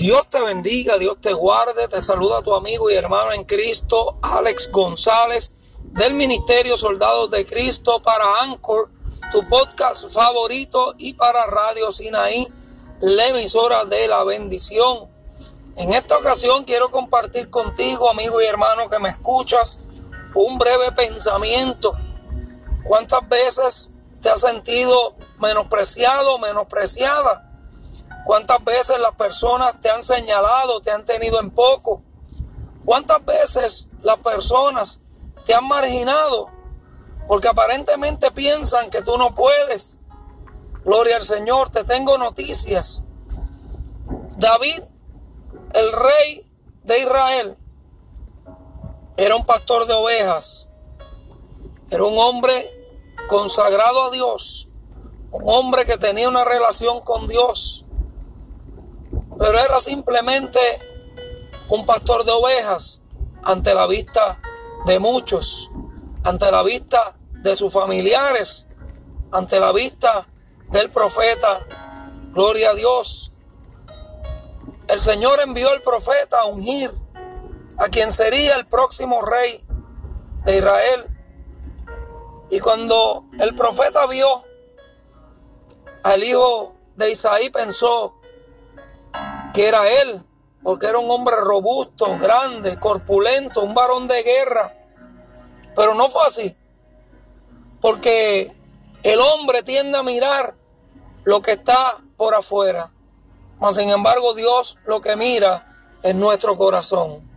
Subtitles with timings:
[0.00, 4.70] Dios te bendiga, Dios te guarde, te saluda tu amigo y hermano en Cristo, Alex
[4.72, 5.52] González,
[5.92, 8.88] del Ministerio Soldados de Cristo para Anchor,
[9.30, 12.48] tu podcast favorito, y para Radio Sinaí,
[13.00, 15.10] la emisora de la bendición.
[15.76, 19.80] En esta ocasión quiero compartir contigo, amigo y hermano que me escuchas,
[20.34, 21.92] un breve pensamiento.
[22.84, 23.90] ¿Cuántas veces
[24.22, 27.49] te has sentido menospreciado, menospreciada?
[28.30, 32.04] ¿Cuántas veces las personas te han señalado, te han tenido en poco?
[32.84, 35.00] ¿Cuántas veces las personas
[35.44, 36.48] te han marginado?
[37.26, 40.02] Porque aparentemente piensan que tú no puedes.
[40.84, 43.06] Gloria al Señor, te tengo noticias.
[44.36, 44.80] David,
[45.74, 46.48] el rey
[46.84, 47.56] de Israel,
[49.16, 50.68] era un pastor de ovejas.
[51.90, 52.94] Era un hombre
[53.28, 54.68] consagrado a Dios.
[55.32, 57.86] Un hombre que tenía una relación con Dios
[59.80, 60.60] simplemente
[61.68, 63.02] un pastor de ovejas
[63.42, 64.40] ante la vista
[64.86, 65.70] de muchos,
[66.24, 68.66] ante la vista de sus familiares,
[69.32, 70.26] ante la vista
[70.70, 71.66] del profeta.
[72.32, 73.32] Gloria a Dios.
[74.88, 76.90] El Señor envió al profeta a ungir
[77.78, 79.64] a quien sería el próximo rey
[80.44, 81.06] de Israel.
[82.50, 84.44] Y cuando el profeta vio
[86.02, 88.19] al hijo de Isaí, pensó,
[89.52, 90.22] que era él,
[90.62, 94.74] porque era un hombre robusto, grande, corpulento, un varón de guerra.
[95.74, 96.56] Pero no fue así,
[97.80, 98.52] porque
[99.02, 100.54] el hombre tiende a mirar
[101.24, 102.92] lo que está por afuera,
[103.58, 105.66] mas sin embargo Dios lo que mira
[106.02, 107.28] es nuestro corazón.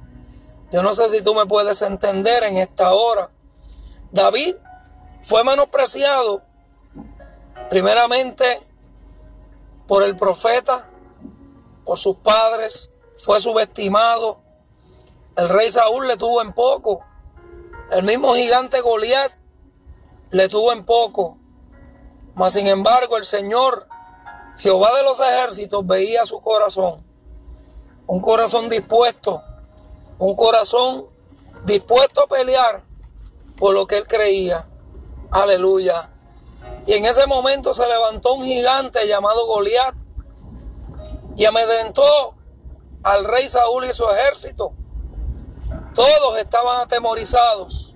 [0.71, 3.29] Yo no sé si tú me puedes entender en esta hora.
[4.11, 4.55] David
[5.21, 6.41] fue menospreciado
[7.69, 8.59] primeramente
[9.87, 10.89] por el profeta
[11.85, 14.41] por sus padres, fue subestimado.
[15.35, 17.05] El rey Saúl le tuvo en poco.
[17.91, 19.31] El mismo gigante Goliat
[20.31, 21.37] le tuvo en poco.
[22.35, 23.87] Mas sin embargo el Señor,
[24.57, 27.05] Jehová de los ejércitos, veía su corazón.
[28.07, 29.43] Un corazón dispuesto.
[30.19, 31.07] Un corazón
[31.65, 32.83] dispuesto a pelear
[33.57, 34.67] por lo que él creía.
[35.31, 36.09] Aleluya.
[36.85, 39.95] Y en ese momento se levantó un gigante llamado Goliat
[41.35, 42.35] y amedrentó
[43.03, 44.73] al rey Saúl y su ejército.
[45.95, 47.95] Todos estaban atemorizados.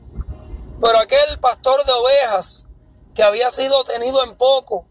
[0.79, 2.67] Pero aquel pastor de ovejas
[3.15, 4.85] que había sido tenido en poco,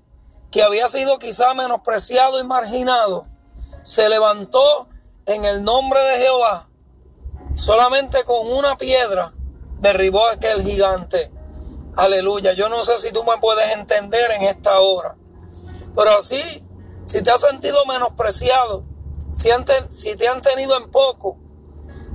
[0.51, 3.25] que había sido quizá menospreciado y marginado,
[3.85, 4.89] se levantó
[5.27, 6.69] en el nombre de Jehová.
[7.55, 9.33] Solamente con una piedra
[9.79, 11.31] derribó a aquel gigante.
[11.97, 12.53] Aleluya.
[12.53, 15.17] Yo no sé si tú me puedes entender en esta hora.
[15.95, 16.66] Pero así
[17.07, 18.85] si te has sentido menospreciado,
[19.33, 19.49] si,
[19.91, 21.39] si te han tenido en poco,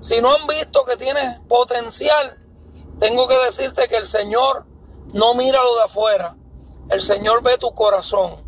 [0.02, 2.38] si no han visto que tienes potencial,
[3.00, 4.66] tengo que decirte que el Señor
[5.13, 6.35] no mira lo de afuera.
[6.90, 8.44] El Señor ve tu corazón.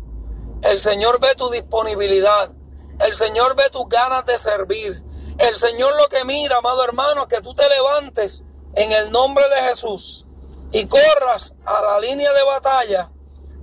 [0.62, 2.52] El Señor ve tu disponibilidad.
[3.00, 5.02] El Señor ve tus ganas de servir.
[5.38, 8.44] El Señor lo que mira, amado hermano, es que tú te levantes
[8.74, 10.26] en el nombre de Jesús
[10.72, 13.10] y corras a la línea de batalla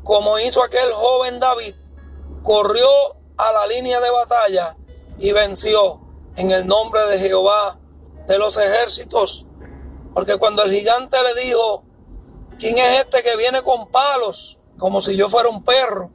[0.03, 1.75] como hizo aquel joven David
[2.43, 2.87] corrió
[3.37, 4.75] a la línea de batalla
[5.19, 6.01] y venció
[6.35, 7.79] en el nombre de Jehová
[8.27, 9.45] de los ejércitos.
[10.13, 11.85] Porque cuando el gigante le dijo,
[12.59, 14.59] ¿quién es este que viene con palos?
[14.77, 16.11] Como si yo fuera un perro.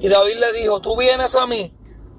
[0.00, 1.76] Y David le dijo, tú vienes a mí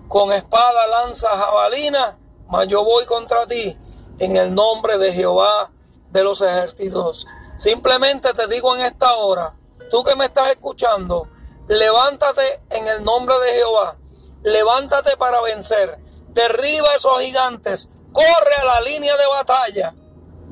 [0.08, 3.78] con espada, lanza, jabalina, mas yo voy contra ti
[4.20, 5.72] en el nombre de Jehová
[6.12, 7.28] de los ejércitos.
[7.58, 9.56] Simplemente te digo en esta hora,
[9.90, 11.28] tú que me estás escuchando,
[11.68, 13.96] Levántate en el nombre de Jehová.
[14.44, 15.98] Levántate para vencer.
[16.30, 17.90] Derriba esos gigantes.
[18.12, 19.96] Corre a la línea de batalla.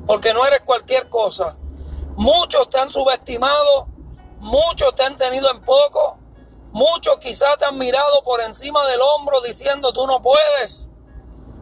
[0.07, 1.57] Porque no eres cualquier cosa.
[2.15, 3.87] Muchos te han subestimado.
[4.39, 6.17] Muchos te han tenido en poco.
[6.71, 10.87] Muchos quizás te han mirado por encima del hombro diciendo tú no puedes.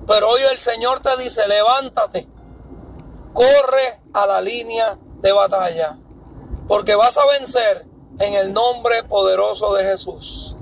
[0.05, 2.27] Pero hoy el Señor te dice, levántate.
[3.33, 5.97] Corre a la línea de batalla.
[6.67, 7.88] Porque vas a vencer
[8.19, 10.55] en el nombre poderoso de Jesús.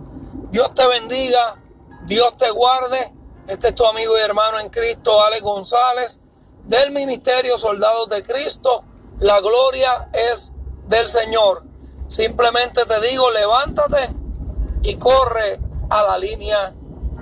[0.52, 1.62] Dios te bendiga,
[2.06, 3.14] Dios te guarde.
[3.48, 6.20] Este es tu amigo y hermano en Cristo, Alex González,
[6.66, 8.84] del Ministerio Soldados de Cristo.
[9.20, 10.54] La gloria es
[10.88, 11.64] del Señor.
[12.08, 14.10] Simplemente te digo, levántate
[14.84, 15.60] y corre
[15.90, 16.74] a la línea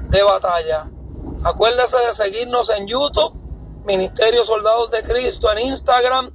[0.09, 0.89] de batalla.
[1.43, 3.33] Acuérdese de seguirnos en YouTube,
[3.85, 6.34] Ministerio Soldados de Cristo, en Instagram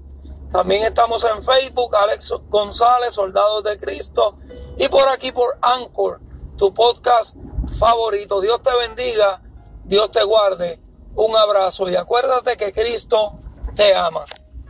[0.53, 4.39] también estamos en Facebook, Alex González, Soldados de Cristo.
[4.79, 6.21] Y por aquí por Anchor,
[6.57, 7.37] tu podcast
[7.79, 8.41] favorito.
[8.41, 9.43] Dios te bendiga,
[9.85, 10.81] Dios te guarde.
[11.15, 13.37] Un abrazo y acuérdate que Cristo
[13.77, 14.25] te ama.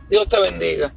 [0.09, 0.91] Dios te bendiga.